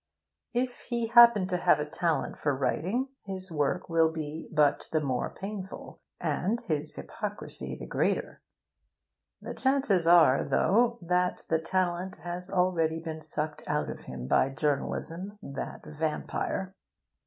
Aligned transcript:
If 0.55 0.85
he 0.89 1.09
happen 1.09 1.45
to 1.45 1.57
have 1.57 1.79
a 1.79 1.85
talent 1.87 2.35
for 2.35 2.55
writing, 2.57 3.09
his 3.23 3.51
work 3.51 3.87
will 3.87 4.11
be 4.11 4.49
but 4.51 4.89
the 4.91 4.99
more 4.99 5.29
painful, 5.29 6.01
and 6.19 6.59
his 6.61 6.95
hypocrisy 6.95 7.75
the 7.75 7.85
greater. 7.85 8.41
The 9.43 9.53
chances 9.53 10.07
are, 10.07 10.43
though, 10.43 10.97
that 11.03 11.45
the 11.49 11.59
talent 11.59 12.15
has 12.15 12.49
already 12.49 12.99
been 12.99 13.21
sucked 13.21 13.61
out 13.67 13.91
of 13.91 14.05
him 14.05 14.25
by 14.25 14.49
Journalism, 14.49 15.37
that 15.43 15.85
vampire. 15.85 16.73